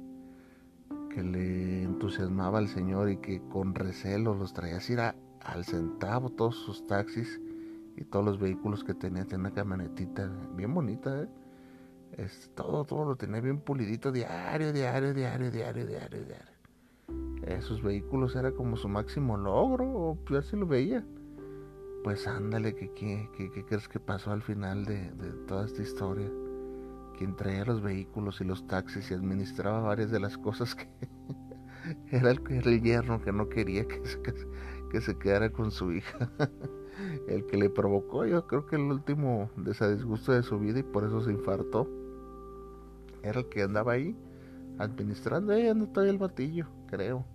que 1.14 1.24
le 1.24 1.84
entusiasmaba 1.84 2.60
al 2.60 2.68
Señor 2.68 3.10
y 3.10 3.18
que 3.18 3.42
con 3.50 3.76
recelo 3.76 4.34
los 4.34 4.54
traía 4.54 4.78
así 4.78 4.96
al 4.96 5.66
centavo 5.66 6.30
todos 6.30 6.56
sus 6.56 6.86
taxis 6.88 7.40
y 7.96 8.04
todos 8.04 8.26
los 8.26 8.40
vehículos 8.40 8.84
que 8.84 8.94
tenía. 8.94 9.24
Tenía 9.26 9.48
una 9.48 9.52
camionetita 9.52 10.32
bien 10.56 10.74
bonita, 10.74 11.24
¿eh? 11.24 11.30
todo, 12.56 12.84
todo 12.86 13.06
lo 13.06 13.16
tenía 13.16 13.42
bien 13.42 13.60
pulidito, 13.60 14.12
diario, 14.12 14.74
diario, 14.74 15.14
diario, 15.14 15.52
diario, 15.52 15.86
diario, 15.86 16.26
diario. 16.26 16.57
Esos 17.48 17.82
vehículos 17.82 18.36
era 18.36 18.52
como 18.52 18.78
su 18.78 18.90
máximo 18.90 19.38
logro, 19.38 19.86
o 19.86 20.18
ya 20.30 20.42
se 20.42 20.58
lo 20.58 20.68
veía. 20.68 21.06
Pues 22.04 22.28
ándale, 22.28 22.76
¿qué, 22.76 22.92
qué, 22.94 23.66
crees 23.66 23.88
que 23.88 24.00
pasó 24.00 24.32
al 24.32 24.42
final 24.42 24.86
de, 24.86 25.12
de 25.12 25.32
toda 25.48 25.66
esta 25.66 25.82
historia? 25.82 26.30
quien 27.18 27.36
traía 27.36 27.66
los 27.66 27.82
vehículos 27.82 28.40
y 28.42 28.46
los 28.46 28.66
taxis 28.68 29.12
y 29.12 29.14
administraba 29.14 29.82
varias 29.82 30.12
de 30.12 30.20
las 30.20 30.38
cosas 30.38 30.76
que 30.76 30.88
era 32.12 32.32
el, 32.32 32.42
el 32.48 32.82
yerno 32.82 33.22
que 33.22 33.32
no 33.32 33.50
quería 33.50 33.86
que 33.88 34.06
se, 34.06 34.22
que 34.92 35.02
se 35.02 35.18
quedara 35.18 35.50
con 35.52 35.72
su 35.72 35.92
hija. 35.92 36.32
el 37.28 37.46
que 37.46 37.58
le 37.58 37.70
provocó, 37.70 38.26
yo 38.26 38.48
creo 38.48 38.66
que 38.66 38.76
el 38.76 38.84
último 38.84 39.50
desadisgusto 39.58 40.32
de 40.32 40.44
su 40.44 40.60
vida 40.60 40.80
y 40.80 40.84
por 40.84 41.04
eso 41.04 41.22
se 41.22 41.32
infartó. 41.32 41.90
Era 43.24 43.40
el 43.40 43.50
que 43.50 43.64
andaba 43.64 43.94
ahí 43.94 44.16
administrando, 44.78 45.54
ahí 45.54 45.68
anda 45.68 45.88
todavía 45.88 46.14
el 46.14 46.20
batillo, 46.20 46.68
creo. 46.88 47.26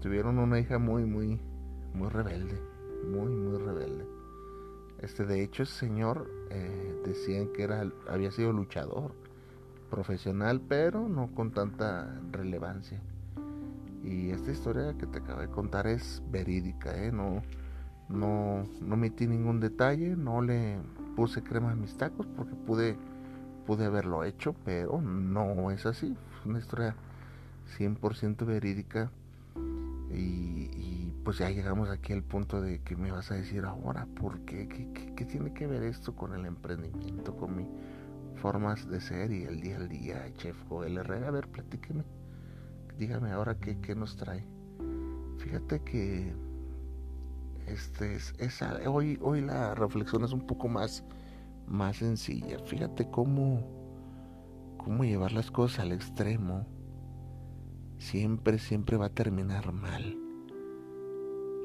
Tuvieron 0.00 0.38
una 0.38 0.60
hija 0.60 0.78
muy, 0.78 1.04
muy, 1.04 1.40
muy 1.92 2.08
rebelde, 2.08 2.60
muy, 3.04 3.34
muy 3.34 3.58
rebelde. 3.58 4.06
Este, 5.00 5.24
de 5.24 5.42
hecho, 5.42 5.64
ese 5.64 5.74
señor 5.74 6.30
eh, 6.50 7.02
decían 7.04 7.48
que 7.52 7.64
era, 7.64 7.90
había 8.08 8.30
sido 8.30 8.52
luchador 8.52 9.12
profesional, 9.90 10.60
pero 10.60 11.08
no 11.08 11.34
con 11.34 11.50
tanta 11.50 12.20
relevancia. 12.30 13.00
Y 14.04 14.30
esta 14.30 14.52
historia 14.52 14.94
que 14.96 15.06
te 15.06 15.18
acabo 15.18 15.40
de 15.40 15.48
contar 15.48 15.86
es 15.88 16.22
verídica, 16.30 16.96
¿eh? 16.96 17.10
no, 17.10 17.42
no, 18.08 18.64
no 18.80 18.96
metí 18.96 19.26
ningún 19.26 19.58
detalle, 19.58 20.14
no 20.16 20.40
le 20.42 20.78
puse 21.16 21.42
crema 21.42 21.72
a 21.72 21.74
mis 21.74 21.96
tacos 21.96 22.26
porque 22.36 22.54
pude, 22.54 22.96
pude 23.66 23.84
haberlo 23.84 24.22
hecho, 24.22 24.54
pero 24.64 25.00
no 25.00 25.72
es 25.72 25.86
así. 25.86 26.16
Es 26.38 26.46
una 26.46 26.60
historia 26.60 26.94
100% 27.76 28.46
verídica 28.46 29.10
y, 30.10 31.12
pues 31.24 31.38
ya 31.38 31.50
llegamos 31.50 31.90
aquí 31.90 32.14
al 32.14 32.22
punto 32.22 32.62
de 32.62 32.80
que 32.80 32.96
me 32.96 33.12
vas 33.12 33.30
a 33.30 33.34
decir 33.34 33.64
ahora, 33.64 34.06
¿por 34.18 34.40
qué? 34.46 34.66
¿Qué, 34.66 35.24
tiene 35.26 35.52
que 35.52 35.66
ver 35.66 35.82
esto 35.82 36.16
con 36.16 36.32
el 36.34 36.46
emprendimiento, 36.46 37.36
con 37.36 37.56
mis 37.56 37.66
formas 38.36 38.88
de 38.88 39.00
ser 39.00 39.30
y 39.30 39.44
el 39.44 39.60
día 39.60 39.76
al 39.76 39.88
día, 39.88 40.32
Chef 40.38 40.56
Joel 40.68 40.96
Herrera? 40.96 41.28
A 41.28 41.30
ver, 41.30 41.48
platíqueme. 41.48 42.04
Dígame 42.98 43.30
ahora 43.30 43.58
qué, 43.58 43.78
qué 43.80 43.94
nos 43.94 44.16
trae. 44.16 44.46
Fíjate 45.38 45.80
que 45.80 46.34
este 47.66 48.16
es, 48.16 48.34
hoy, 48.86 49.18
hoy 49.20 49.42
la 49.42 49.74
reflexión 49.74 50.24
es 50.24 50.32
un 50.32 50.46
poco 50.46 50.68
más, 50.68 51.04
más 51.66 51.98
sencilla. 51.98 52.58
Fíjate 52.60 53.10
cómo, 53.10 53.62
cómo 54.78 55.04
llevar 55.04 55.32
las 55.32 55.50
cosas 55.50 55.80
al 55.80 55.92
extremo 55.92 56.66
siempre, 57.98 58.58
siempre 58.58 58.96
va 58.96 59.06
a 59.06 59.14
terminar 59.14 59.72
mal. 59.72 60.16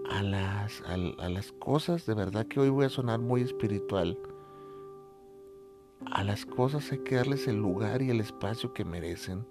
A 0.09 0.21
las, 0.21 0.81
a, 0.81 0.97
las 0.97 1.51
cosas, 1.53 2.05
de 2.05 2.13
verdad 2.13 2.45
que 2.45 2.59
hoy 2.59 2.69
voy 2.69 2.85
a 2.85 2.89
sonar 2.89 3.19
muy 3.19 3.41
espiritual. 3.41 4.17
A 6.11 6.23
las 6.23 6.45
cosas 6.45 6.91
hay 6.91 6.99
que 6.99 7.15
darles 7.15 7.47
el 7.47 7.55
lugar 7.55 8.01
y 8.01 8.09
el 8.09 8.19
espacio 8.19 8.73
que 8.73 8.83
merecen. 8.83 9.45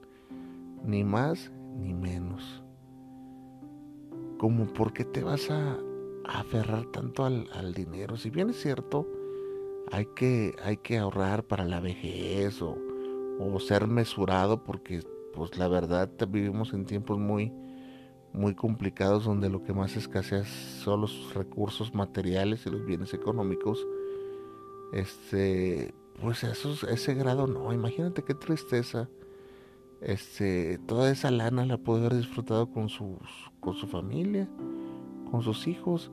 Ni 0.84 1.04
más 1.04 1.50
ni 1.78 1.94
menos. 1.94 2.62
Como 4.38 4.66
por 4.66 4.92
qué 4.92 5.04
te 5.04 5.22
vas 5.22 5.50
a, 5.50 5.78
aferrar 6.24 6.84
tanto 6.86 7.24
al, 7.24 7.48
al, 7.52 7.74
dinero. 7.74 8.16
Si 8.16 8.30
bien 8.30 8.50
es 8.50 8.60
cierto, 8.60 9.08
hay 9.90 10.06
que, 10.14 10.54
hay 10.62 10.76
que 10.76 10.98
ahorrar 10.98 11.44
para 11.44 11.64
la 11.64 11.80
vejez 11.80 12.62
o, 12.62 12.78
o 13.40 13.58
ser 13.58 13.88
mesurado 13.88 14.62
porque 14.62 15.02
pues 15.34 15.56
la 15.58 15.68
verdad 15.68 16.10
vivimos 16.28 16.72
en 16.72 16.84
tiempos 16.84 17.18
muy 17.18 17.52
muy 18.32 18.54
complicados 18.54 19.24
donde 19.24 19.50
lo 19.50 19.62
que 19.62 19.74
más 19.74 19.96
escasea 19.96 20.44
son 20.44 21.02
los 21.02 21.34
recursos 21.34 21.94
materiales 21.94 22.64
y 22.66 22.70
los 22.70 22.84
bienes 22.84 23.12
económicos. 23.12 23.86
Este 24.92 25.94
pues 26.20 26.44
ese 26.44 27.14
grado 27.14 27.46
no. 27.46 27.72
Imagínate 27.72 28.22
qué 28.22 28.34
tristeza 28.34 29.08
este 30.00 30.78
toda 30.86 31.10
esa 31.10 31.30
lana 31.30 31.64
la 31.66 31.78
puede 31.78 32.00
haber 32.00 32.16
disfrutado 32.16 32.70
con 32.70 32.88
sus 32.88 33.18
con 33.60 33.74
su 33.74 33.86
familia 33.86 34.48
con 35.30 35.42
sus 35.42 35.66
hijos. 35.66 36.10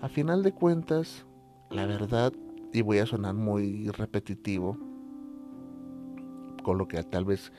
A 0.00 0.08
final 0.08 0.42
de 0.42 0.52
cuentas 0.52 1.26
la 1.70 1.86
verdad 1.86 2.32
y 2.72 2.82
voy 2.82 2.98
a 2.98 3.06
sonar 3.06 3.34
muy 3.34 3.88
repetitivo 3.90 4.76
con 6.62 6.78
lo 6.78 6.88
que 6.88 7.02
tal 7.02 7.24
vez 7.24 7.52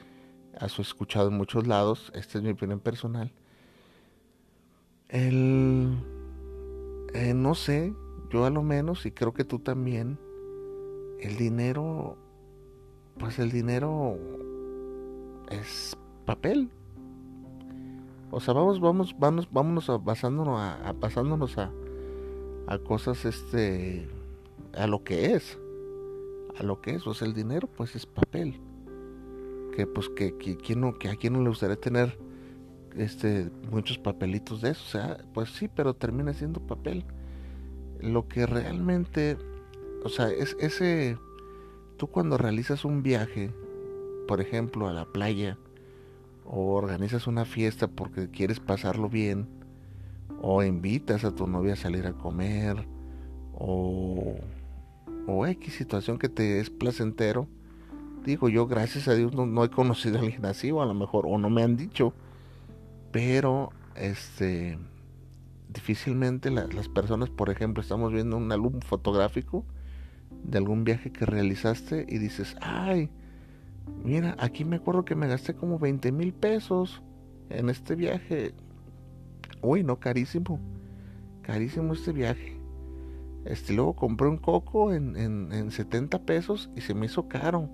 has 0.60 0.79
escuchado 0.79 1.29
en 1.29 1.38
muchos 1.38 1.67
lados, 1.67 2.12
esta 2.15 2.38
es 2.38 2.43
mi 2.43 2.51
opinión 2.51 2.79
personal. 2.79 3.31
El, 5.10 5.98
eh, 7.13 7.33
no 7.33 7.55
sé, 7.55 7.93
yo 8.29 8.45
a 8.45 8.50
lo 8.50 8.63
menos, 8.63 9.05
y 9.05 9.12
creo 9.12 9.33
que 9.33 9.43
tú 9.43 9.60
también, 9.60 10.19
el 11.19 11.38
dinero, 11.38 12.17
pues 13.17 13.39
el 13.39 13.51
dinero 13.51 14.17
es 15.50 15.98
papel. 16.25 16.69
O 18.31 18.39
sea, 18.39 18.53
vamos, 18.53 18.79
vamos, 18.79 19.15
vamos, 19.19 19.48
vámonos 19.51 19.89
a, 19.89 19.98
basándonos 19.98 20.60
a, 20.60 20.89
a 20.89 20.93
pasándonos 20.93 21.57
a, 21.57 21.72
a 22.67 22.77
cosas, 22.79 23.25
este, 23.25 24.07
a 24.75 24.88
lo 24.88 25.03
que 25.03 25.33
es, 25.33 25.60
a 26.57 26.63
lo 26.63 26.81
que 26.81 26.95
es. 26.95 27.05
O 27.05 27.13
sea, 27.13 27.27
el 27.27 27.36
dinero, 27.36 27.67
pues 27.67 27.95
es 27.95 28.07
papel 28.07 28.60
que 29.75 29.88
pues 29.88 30.10
que, 30.10 30.38
que, 30.38 30.75
no, 30.75 30.94
que 30.94 31.10
a 31.10 31.15
quien 31.15 31.34
no 31.34 31.42
le 31.42 31.50
gustaría 31.50 31.75
tener 31.75 32.18
este, 32.96 33.50
muchos 33.72 33.98
papelitos 33.98 34.62
de 34.62 34.72
eso. 34.72 34.84
O 34.86 34.89
sea, 34.89 35.18
pues 35.34 35.50
sí, 35.50 35.68
pero 35.68 35.96
termina 35.96 36.34
siendo 36.34 36.60
papel. 36.62 37.06
Lo 38.00 38.27
que 38.27 38.46
realmente, 38.46 39.38
o 40.03 40.10
sea, 40.10 40.30
es 40.30 40.56
ese, 40.60 41.18
tú 41.98 42.08
cuando 42.08 42.38
realizas 42.38 42.86
un 42.86 43.01
viaje, 43.01 43.51
por 44.27 44.42
ejemplo, 44.42 44.88
a 44.88 44.94
la 44.94 45.06
playa, 45.06 45.58
o 46.46 46.74
organizas 46.75 47.27
una 47.27 47.46
fiesta 47.46 47.88
porque 47.88 48.30
quieres 48.30 48.60
pasarlo 48.60 49.10
bien, 49.10 49.48
o 50.42 50.62
invitas 50.62 51.24
a 51.24 51.34
tu 51.34 51.48
novia 51.48 51.74
a 51.74 51.77
salir 51.77 52.06
a 52.06 52.13
comer, 52.13 52.86
o, 53.53 54.36
o 55.25 55.48
X 55.48 55.74
situación 55.74 56.20
que 56.20 56.27
te 56.27 56.60
es 56.60 56.70
placentero, 56.70 57.48
digo 58.24 58.50
yo, 58.50 58.68
gracias 58.68 59.08
a 59.08 59.15
Dios 59.15 59.34
no, 59.34 59.63
he 59.63 59.70
conocido 59.70 60.18
a 60.18 60.22
alguien 60.22 60.46
así, 60.46 60.72
o 60.72 60.82
a 60.82 60.86
lo 60.86 60.94
mejor, 60.94 61.25
o 61.27 61.38
no 61.38 61.50
me 61.50 61.63
han 61.63 61.77
dicho, 61.77 62.13
pero 63.12 63.72
este 63.96 64.77
difícilmente 65.70 66.51
las 66.51 66.88
personas, 66.88 67.30
por 67.30 67.50
ejemplo, 67.50 67.82
estamos 67.82 68.13
viendo 68.13 68.38
un 68.38 68.51
álbum 68.51 68.80
fotográfico 68.82 69.65
de 70.44 70.58
algún 70.60 70.84
viaje 70.84 71.12
que 71.12 71.25
realizaste 71.25 72.06
y 72.08 72.20
dices, 72.20 72.56
ay, 72.62 73.10
mira, 74.03 74.36
aquí 74.39 74.65
me 74.65 74.75
acuerdo 74.75 75.03
que 75.03 75.15
me 75.15 75.27
gasté 75.27 75.56
como 75.56 75.80
20 75.80 76.12
mil 76.12 76.34
pesos 76.34 77.01
en 77.50 77.70
este 77.70 77.96
viaje. 77.96 78.53
Uy, 79.62 79.84
no, 79.84 80.00
carísimo, 80.00 80.60
carísimo 81.42 81.94
este 81.94 82.12
viaje. 82.12 82.60
Este, 83.46 83.74
luego 83.74 83.96
compré 83.96 84.27
un 84.27 84.38
coco 84.38 84.94
en, 84.94 85.18
en, 85.18 85.51
en 85.51 85.72
70 85.72 86.20
pesos 86.20 86.70
y 86.75 86.82
se 86.82 86.94
me 86.94 87.08
hizo 87.08 87.27
caro. 87.27 87.70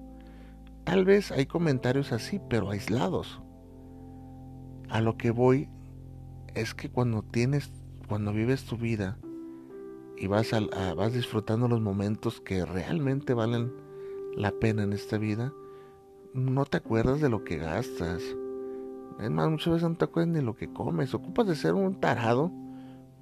Tal 0.89 1.05
vez 1.05 1.31
hay 1.31 1.45
comentarios 1.45 2.11
así, 2.11 2.41
pero 2.49 2.71
aislados. 2.71 3.43
A 4.89 5.01
lo 5.01 5.17
que 5.17 5.29
voy 5.29 5.69
es 6.55 6.73
que 6.73 6.89
cuando 6.89 7.21
tienes, 7.21 7.71
cuando 8.07 8.33
vives 8.33 8.65
tu 8.65 8.75
vida 8.75 9.19
y 10.17 10.25
vas, 10.25 10.51
a, 10.51 10.61
vas 10.95 11.13
disfrutando 11.13 11.67
los 11.67 11.79
momentos 11.79 12.41
que 12.41 12.65
realmente 12.65 13.35
valen 13.35 13.71
la 14.35 14.51
pena 14.51 14.81
en 14.81 14.93
esta 14.93 15.19
vida, 15.19 15.53
no 16.33 16.65
te 16.65 16.77
acuerdas 16.77 17.21
de 17.21 17.29
lo 17.29 17.43
que 17.43 17.57
gastas. 17.57 18.23
Es 19.19 19.29
más, 19.29 19.47
muchas 19.47 19.73
veces 19.75 19.89
no 19.89 19.95
te 19.95 20.05
acuerdas 20.05 20.33
ni 20.33 20.41
lo 20.41 20.55
que 20.55 20.73
comes. 20.73 21.13
Ocupas 21.13 21.45
de 21.45 21.55
ser 21.55 21.75
un 21.75 21.99
tarado 21.99 22.51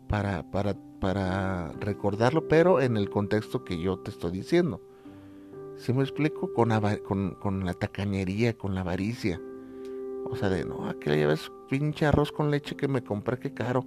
para, 0.08 0.50
para, 0.52 0.78
para 1.02 1.74
recordarlo, 1.74 2.48
pero 2.48 2.80
en 2.80 2.96
el 2.96 3.10
contexto 3.10 3.66
que 3.66 3.78
yo 3.78 4.00
te 4.00 4.12
estoy 4.12 4.32
diciendo. 4.32 4.80
Si 5.78 5.94
me 5.94 6.02
explico? 6.02 6.52
Con, 6.54 7.36
con, 7.40 7.66
la 7.66 7.74
tacañería, 7.74 8.58
con 8.58 8.74
la 8.76 8.82
avaricia. 8.82 9.40
O 10.26 10.36
sea, 10.36 10.50
de 10.50 10.66
no, 10.66 10.90
aquí 10.90 11.10
le 11.10 11.18
llevas 11.18 11.52
pinche 11.70 12.06
arroz 12.06 12.32
con 12.32 12.52
leche 12.52 12.76
que 12.76 12.88
me 12.88 13.04
compré, 13.04 13.38
qué 13.38 13.54
caro. 13.54 13.86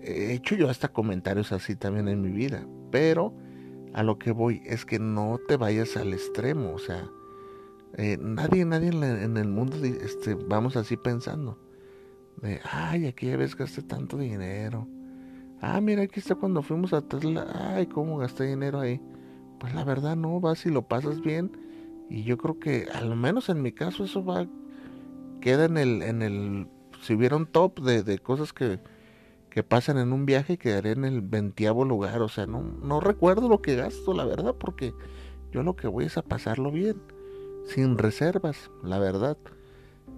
He 0.00 0.32
hecho 0.32 0.54
yo 0.54 0.70
hasta 0.70 0.88
comentarios 0.88 1.52
así 1.52 1.74
también 1.74 2.08
en 2.08 2.22
mi 2.22 2.30
vida. 2.30 2.66
Pero 2.90 3.34
a 3.92 4.02
lo 4.02 4.18
que 4.18 4.30
voy 4.30 4.62
es 4.64 4.84
que 4.84 4.98
no 4.98 5.38
te 5.48 5.56
vayas 5.56 5.96
al 5.96 6.12
extremo. 6.12 6.72
O 6.72 6.78
sea, 6.78 7.10
eh, 7.96 8.16
nadie, 8.20 8.64
nadie 8.64 8.88
en, 8.88 9.36
el 9.36 9.48
mundo 9.48 9.76
este, 9.84 10.34
vamos 10.34 10.76
así 10.76 10.96
pensando. 10.96 11.58
De, 12.40 12.60
ay, 12.70 13.06
aquí 13.06 13.26
ya 13.26 13.36
ves 13.36 13.56
gasté 13.56 13.82
tanto 13.82 14.16
dinero. 14.16 14.86
Ah, 15.60 15.80
mira, 15.80 16.02
aquí 16.02 16.20
está 16.20 16.34
cuando 16.34 16.62
fuimos 16.62 16.92
a 16.92 17.02
Tesla. 17.02 17.74
Ay, 17.74 17.86
cómo 17.86 18.18
gasté 18.18 18.44
dinero 18.44 18.78
ahí. 18.78 19.00
Pues 19.58 19.74
la 19.74 19.84
verdad 19.84 20.16
no, 20.16 20.40
vas 20.40 20.66
y 20.66 20.70
lo 20.70 20.82
pasas 20.82 21.20
bien. 21.20 21.52
Y 22.08 22.22
yo 22.24 22.38
creo 22.38 22.58
que 22.60 22.88
al 22.94 23.16
menos 23.16 23.48
en 23.48 23.62
mi 23.62 23.72
caso 23.72 24.04
eso 24.04 24.24
va, 24.24 24.46
queda 25.40 25.64
en 25.64 25.76
el, 25.76 26.02
en 26.02 26.22
el, 26.22 26.68
si 27.02 27.14
hubiera 27.14 27.36
un 27.36 27.46
top 27.46 27.80
de, 27.80 28.02
de 28.02 28.18
cosas 28.18 28.52
que, 28.52 28.78
que 29.50 29.62
pasan 29.62 29.98
en 29.98 30.12
un 30.12 30.26
viaje, 30.26 30.58
quedaré 30.58 30.92
en 30.92 31.04
el 31.04 31.20
veintiavo 31.20 31.84
lugar. 31.84 32.22
O 32.22 32.28
sea, 32.28 32.46
no, 32.46 32.62
no 32.62 33.00
recuerdo 33.00 33.48
lo 33.48 33.62
que 33.62 33.74
gasto, 33.74 34.12
la 34.12 34.24
verdad, 34.24 34.54
porque 34.54 34.94
yo 35.52 35.62
lo 35.62 35.74
que 35.74 35.88
voy 35.88 36.04
es 36.04 36.16
a 36.16 36.22
pasarlo 36.22 36.70
bien, 36.70 36.96
sin 37.66 37.98
reservas, 37.98 38.70
la 38.82 38.98
verdad. 38.98 39.36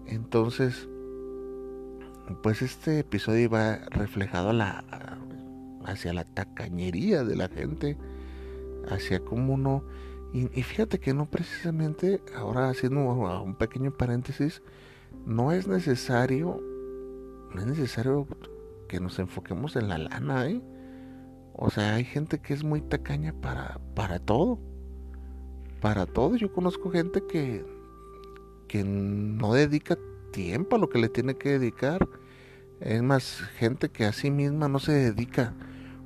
Entonces, 0.07 0.89
pues 2.43 2.63
este 2.63 2.99
episodio 2.99 3.49
va 3.49 3.77
reflejado 3.91 4.53
la, 4.53 4.85
hacia 5.85 6.13
la 6.13 6.25
tacañería 6.25 7.25
de 7.25 7.37
la 7.37 7.49
gente 7.49 7.97
hacia 8.89 9.21
cómo 9.21 9.55
uno... 9.55 9.85
Y, 10.33 10.63
fíjate 10.63 10.99
que 10.99 11.15
no 11.15 11.25
precisamente, 11.25 12.21
ahora 12.37 12.69
haciendo 12.69 13.01
un 13.01 13.55
pequeño 13.55 13.97
paréntesis, 13.97 14.63
no 15.25 15.53
es 15.53 15.67
necesario, 15.67 16.61
no 17.55 17.61
es 17.61 17.67
necesario 17.67 18.27
que 18.89 19.01
nos 19.01 19.19
enfoquemos 19.19 19.75
en 19.77 19.89
la 19.89 19.97
lana, 19.97 20.47
¿eh? 20.49 20.61
O 21.55 21.71
sea, 21.71 21.95
hay 21.95 22.05
gente 22.05 22.39
que 22.41 22.55
es 22.55 22.63
muy 22.63 22.81
tacaña 22.83 23.33
para, 23.33 23.81
para 23.95 24.19
todo. 24.19 24.61
Para 25.81 26.07
todo. 26.07 26.37
Yo 26.37 26.53
conozco 26.53 26.91
gente 26.91 27.23
que, 27.27 27.65
que 28.69 28.85
no 28.85 29.55
dedica 29.55 29.99
tiempo 30.31 30.77
a 30.77 30.79
lo 30.79 30.89
que 30.89 30.99
le 30.99 31.09
tiene 31.09 31.37
que 31.37 31.59
dedicar. 31.59 32.09
Es 32.81 33.03
más, 33.03 33.41
gente 33.57 33.89
que 33.89 34.05
a 34.05 34.13
sí 34.13 34.31
misma 34.31 34.69
no 34.69 34.79
se 34.79 34.93
dedica 34.93 35.55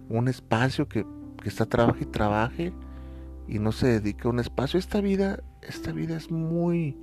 un 0.09 0.29
espacio 0.29 0.89
que 0.89 1.05
que 1.43 1.49
está 1.49 1.67
trabaje 1.67 2.05
y 2.05 2.07
trabaje 2.07 2.73
y 3.49 3.59
no 3.59 3.73
se 3.73 3.87
dedica 3.89 4.29
un 4.29 4.39
espacio. 4.39 4.79
Esta 4.79 5.01
vida, 5.01 5.43
esta 5.61 5.93
vida 5.93 6.17
es 6.17 6.31
muy, 6.31 6.97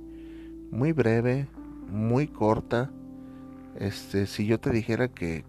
muy 0.70 0.92
breve, 0.92 1.48
muy 1.88 2.26
corta. 2.26 2.90
Este, 3.76 4.26
si 4.26 4.46
yo 4.46 4.58
te 4.58 4.70
dijera 4.70 5.08
que, 5.08 5.44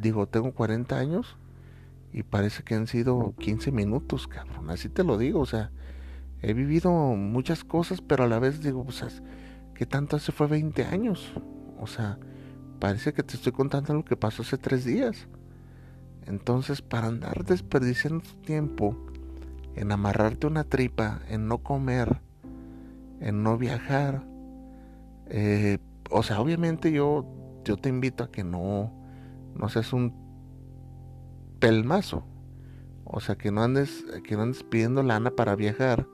digo, 0.00 0.26
tengo 0.26 0.52
40 0.52 0.96
años 0.96 1.36
y 2.12 2.22
parece 2.22 2.62
que 2.62 2.74
han 2.74 2.86
sido 2.86 3.34
15 3.38 3.72
minutos, 3.72 4.28
cabrón, 4.28 4.70
así 4.70 4.88
te 4.88 5.02
lo 5.02 5.18
digo, 5.18 5.40
o 5.40 5.46
sea, 5.46 5.72
he 6.42 6.52
vivido 6.52 6.90
muchas 6.90 7.64
cosas, 7.64 8.00
pero 8.00 8.24
a 8.24 8.28
la 8.28 8.38
vez 8.38 8.62
digo, 8.62 8.84
pues, 8.84 9.22
¿qué 9.74 9.86
tanto 9.86 10.16
hace 10.16 10.30
fue 10.30 10.46
20 10.46 10.84
años? 10.84 11.32
O 11.80 11.86
sea, 11.86 12.18
parece 12.78 13.12
que 13.12 13.22
te 13.22 13.34
estoy 13.34 13.52
contando 13.52 13.94
lo 13.94 14.04
que 14.04 14.16
pasó 14.16 14.42
hace 14.42 14.58
tres 14.58 14.84
días. 14.84 15.26
Entonces, 16.26 16.80
para 16.80 17.08
andar 17.08 17.44
desperdiciando 17.44 18.24
tu 18.24 18.34
tiempo 18.42 18.96
en 19.74 19.92
amarrarte 19.92 20.46
una 20.46 20.64
tripa, 20.64 21.20
en 21.28 21.48
no 21.48 21.58
comer, 21.58 22.20
en 23.20 23.42
no 23.42 23.58
viajar, 23.58 24.24
eh, 25.26 25.78
o 26.10 26.22
sea, 26.22 26.40
obviamente 26.40 26.92
yo, 26.92 27.26
yo 27.64 27.76
te 27.76 27.88
invito 27.88 28.24
a 28.24 28.30
que 28.30 28.44
no, 28.44 28.92
no 29.54 29.68
seas 29.68 29.92
un 29.92 30.14
pelmazo. 31.58 32.24
O 33.04 33.20
sea, 33.20 33.36
que 33.36 33.50
no 33.50 33.62
andes, 33.62 34.04
que 34.24 34.36
no 34.36 34.42
andes 34.42 34.62
pidiendo 34.62 35.02
lana 35.02 35.30
para 35.30 35.54
viajar 35.56 36.06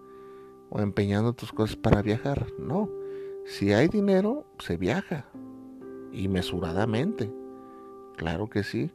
o 0.71 0.81
empeñando 0.81 1.35
tus 1.35 1.53
cosas 1.53 1.77
para 1.77 2.03
viajar. 2.03 2.47
No. 2.59 2.89
Si 3.47 3.73
hay 3.73 3.89
dinero, 3.89 4.45
se 4.59 4.77
viaja. 4.77 5.25
Y 6.13 6.27
mesuradamente. 6.29 7.33
Claro 8.17 8.49
que 8.49 8.65
sí 8.65 8.91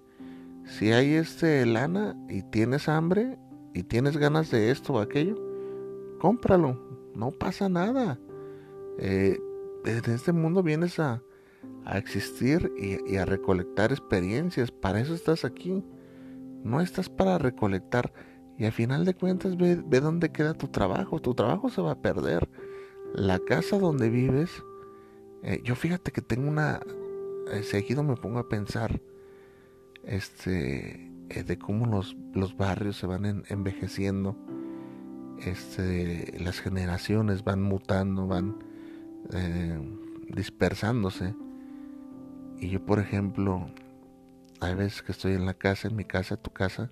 si 0.65 0.91
hay 0.91 1.13
este 1.13 1.65
lana 1.65 2.15
y 2.29 2.41
tienes 2.43 2.89
hambre 2.89 3.37
y 3.73 3.83
tienes 3.83 4.17
ganas 4.17 4.51
de 4.51 4.71
esto 4.71 4.93
o 4.93 4.99
aquello, 4.99 5.35
cómpralo, 6.19 6.79
no 7.15 7.31
pasa 7.31 7.69
nada. 7.69 8.19
Eh, 8.97 9.39
en 9.85 10.11
este 10.11 10.31
mundo 10.31 10.63
vienes 10.63 10.99
a, 10.99 11.21
a 11.85 11.97
existir 11.97 12.71
y, 12.77 13.15
a 13.17 13.25
recolectar 13.25 13.91
experiencias, 13.91 14.71
para 14.71 14.99
eso 14.99 15.13
estás 15.13 15.45
aquí. 15.45 15.83
No 16.63 16.81
estás 16.81 17.09
para 17.09 17.37
recolectar 17.37 18.11
y 18.57 18.65
al 18.65 18.71
final 18.71 19.05
de 19.05 19.13
cuentas 19.13 19.55
ve, 19.57 19.81
ve 19.85 19.99
dónde 19.99 20.31
queda 20.31 20.53
tu 20.53 20.67
trabajo, 20.67 21.21
tu 21.21 21.35
trabajo 21.35 21.69
se 21.69 21.81
va 21.81 21.91
a 21.91 22.01
perder. 22.01 22.49
La 23.13 23.39
casa 23.39 23.77
donde 23.77 24.09
vives, 24.09 24.49
eh, 25.43 25.61
yo 25.63 25.75
fíjate 25.75 26.11
que 26.11 26.21
tengo 26.21 26.49
una, 26.49 26.81
eh, 27.51 27.61
seguido 27.61 28.03
me 28.03 28.15
pongo 28.15 28.39
a 28.39 28.49
pensar, 28.49 28.99
este, 30.05 31.11
eh, 31.29 31.43
de 31.43 31.57
cómo 31.57 31.85
los, 31.85 32.15
los 32.33 32.55
barrios 32.55 32.97
se 32.97 33.07
van 33.07 33.43
envejeciendo, 33.49 34.37
este, 35.39 36.39
las 36.39 36.59
generaciones 36.59 37.43
van 37.43 37.61
mutando, 37.61 38.27
van 38.27 38.57
eh, 39.33 39.79
dispersándose. 40.29 41.35
Y 42.59 42.69
yo, 42.69 42.85
por 42.85 42.99
ejemplo, 42.99 43.69
hay 44.61 44.75
veces 44.75 45.01
que 45.01 45.11
estoy 45.11 45.33
en 45.33 45.45
la 45.45 45.55
casa, 45.55 45.87
en 45.87 45.95
mi 45.95 46.05
casa, 46.05 46.37
tu 46.37 46.51
casa, 46.51 46.91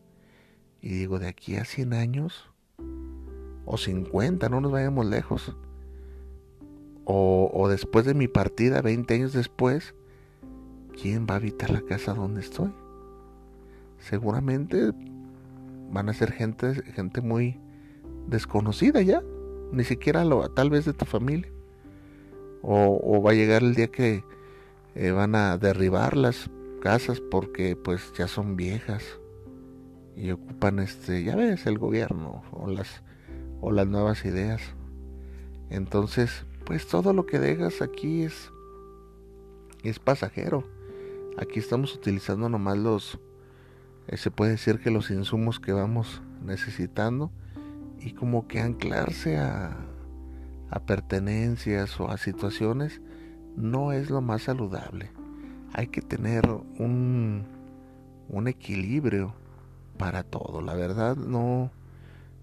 y 0.81 0.89
digo, 0.89 1.19
de 1.19 1.27
aquí 1.27 1.55
a 1.55 1.65
100 1.65 1.93
años, 1.93 2.49
o 3.65 3.77
50, 3.77 4.49
no 4.49 4.59
nos 4.59 4.71
vayamos 4.71 5.05
lejos, 5.05 5.55
o, 7.05 7.49
o 7.53 7.69
después 7.69 8.05
de 8.05 8.13
mi 8.13 8.27
partida, 8.27 8.81
20 8.81 9.13
años 9.13 9.33
después, 9.33 9.95
¿quién 11.01 11.25
va 11.29 11.35
a 11.35 11.37
habitar 11.37 11.69
la 11.69 11.81
casa 11.81 12.13
donde 12.13 12.41
estoy? 12.41 12.73
Seguramente 14.09 14.91
van 15.91 16.09
a 16.09 16.13
ser 16.13 16.31
gente, 16.31 16.73
gente 16.93 17.21
muy 17.21 17.59
desconocida 18.27 19.01
ya, 19.01 19.21
ni 19.71 19.83
siquiera 19.83 20.25
lo, 20.25 20.49
tal 20.49 20.69
vez 20.69 20.85
de 20.85 20.93
tu 20.93 21.05
familia. 21.05 21.51
O, 22.61 23.21
va 23.21 23.31
a 23.31 23.33
llegar 23.33 23.61
el 23.61 23.75
día 23.75 23.87
que 23.87 24.23
eh, 24.95 25.11
van 25.11 25.35
a 25.35 25.57
derribar 25.57 26.15
las 26.15 26.49
casas 26.81 27.19
porque 27.19 27.75
pues 27.75 28.13
ya 28.17 28.27
son 28.27 28.55
viejas 28.55 29.03
y 30.15 30.31
ocupan 30.31 30.79
este, 30.79 31.23
ya 31.23 31.35
ves, 31.35 31.65
el 31.65 31.77
gobierno 31.77 32.43
o 32.51 32.69
las 32.69 33.03
o 33.59 33.71
las 33.71 33.87
nuevas 33.87 34.23
ideas. 34.25 34.61
Entonces, 35.69 36.45
pues 36.65 36.87
todo 36.87 37.13
lo 37.13 37.25
que 37.25 37.39
dejas 37.39 37.81
aquí 37.81 38.23
es 38.23 38.51
es 39.83 39.99
pasajero. 39.99 40.63
Aquí 41.37 41.59
estamos 41.59 41.95
utilizando 41.95 42.47
nomás 42.47 42.77
los 42.77 43.19
eh, 44.07 44.17
se 44.17 44.31
puede 44.31 44.51
decir 44.51 44.79
que 44.79 44.91
los 44.91 45.09
insumos 45.11 45.59
que 45.59 45.71
vamos 45.71 46.21
necesitando 46.43 47.31
y 47.99 48.11
como 48.11 48.47
que 48.47 48.59
anclarse 48.59 49.37
a, 49.37 49.77
a 50.69 50.79
pertenencias 50.79 51.99
o 51.99 52.09
a 52.09 52.17
situaciones 52.17 53.01
no 53.55 53.91
es 53.91 54.09
lo 54.09 54.21
más 54.21 54.43
saludable. 54.43 55.11
Hay 55.73 55.87
que 55.87 56.01
tener 56.01 56.47
un, 56.77 57.45
un 58.29 58.47
equilibrio 58.47 59.33
para 59.97 60.23
todo. 60.23 60.61
La 60.61 60.73
verdad 60.73 61.15
no, 61.15 61.71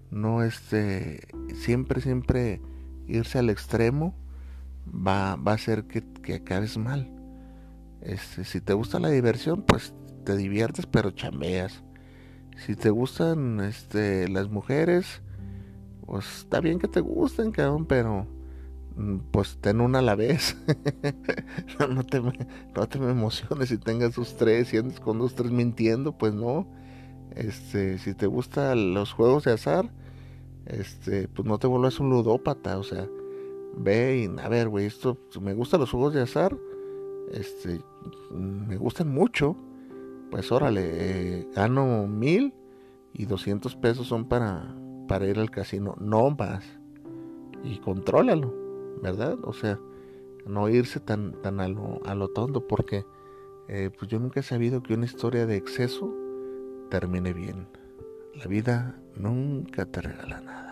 no 0.09 0.43
este, 0.43 1.27
siempre, 1.55 2.01
siempre 2.01 2.61
irse 3.07 3.39
al 3.39 3.49
extremo 3.49 4.15
va, 4.87 5.35
va 5.35 5.51
a 5.51 5.55
hacer 5.55 5.85
que, 5.85 6.03
que 6.23 6.35
acabes 6.35 6.77
mal. 6.77 7.09
Este, 8.01 8.45
si 8.45 8.61
te 8.61 8.73
gusta 8.73 8.99
la 8.99 9.09
diversión, 9.09 9.61
pues 9.61 9.93
te 10.31 10.37
diviertes 10.37 10.85
pero 10.85 11.11
chambeas. 11.11 11.83
Si 12.65 12.75
te 12.75 12.89
gustan 12.89 13.59
este, 13.59 14.29
las 14.29 14.49
mujeres, 14.49 15.21
pues 16.05 16.25
está 16.39 16.61
bien 16.61 16.79
que 16.79 16.87
te 16.87 17.01
gusten, 17.01 17.51
cabrón, 17.51 17.85
pero 17.85 18.27
mm, 18.95 19.17
pues 19.31 19.57
ten 19.59 19.81
una 19.81 19.99
a 19.99 20.01
la 20.01 20.15
vez. 20.15 20.55
no, 21.79 22.05
te, 22.05 22.21
no 22.21 22.87
te 22.87 22.99
me 22.99 23.11
emociones 23.11 23.69
si 23.69 23.77
tengas 23.77 24.13
tus 24.13 24.37
tres 24.37 24.73
y 24.73 24.77
andes 24.77 24.99
con 24.99 25.19
dos, 25.19 25.35
tres 25.35 25.51
mintiendo, 25.51 26.17
pues 26.17 26.33
no. 26.33 26.67
Este, 27.35 27.97
si 27.97 28.13
te 28.13 28.27
gustan 28.27 28.93
los 28.93 29.11
juegos 29.11 29.43
de 29.45 29.53
azar, 29.53 29.91
este, 30.65 31.27
pues 31.27 31.45
no 31.45 31.57
te 31.57 31.67
vuelvas 31.67 31.99
un 31.99 32.09
ludópata, 32.09 32.77
o 32.77 32.83
sea, 32.83 33.07
ve 33.75 34.29
y 34.29 34.39
a 34.39 34.47
ver, 34.49 34.69
güey, 34.69 34.85
esto 34.85 35.17
me 35.41 35.53
gustan 35.53 35.79
los 35.79 35.91
juegos 35.91 36.13
de 36.13 36.21
azar, 36.21 36.55
este, 37.31 37.81
me 38.31 38.77
gustan 38.77 39.09
mucho, 39.09 39.55
pues 40.31 40.51
órale, 40.51 40.81
eh, 40.83 41.47
gano 41.53 42.07
mil 42.07 42.53
y 43.13 43.25
doscientos 43.25 43.75
pesos 43.75 44.07
son 44.07 44.25
para, 44.25 44.73
para 45.07 45.27
ir 45.27 45.37
al 45.37 45.51
casino, 45.51 45.95
no 45.99 46.31
más, 46.31 46.63
y 47.63 47.77
contrólalo, 47.79 48.53
¿verdad? 49.03 49.37
O 49.43 49.53
sea, 49.53 49.77
no 50.47 50.69
irse 50.69 50.99
tan, 50.99 51.33
tan 51.41 51.59
a 51.59 51.67
lo, 51.67 51.99
a 52.05 52.15
lo 52.15 52.29
tonto, 52.29 52.65
porque 52.65 53.05
eh, 53.67 53.91
pues 53.97 54.09
yo 54.09 54.19
nunca 54.19 54.39
he 54.39 54.43
sabido 54.43 54.81
que 54.81 54.93
una 54.93 55.05
historia 55.05 55.45
de 55.45 55.57
exceso 55.57 56.13
termine 56.89 57.33
bien. 57.33 57.67
La 58.33 58.45
vida 58.45 58.99
nunca 59.15 59.85
te 59.85 60.01
regala 60.01 60.41
nada. 60.41 60.70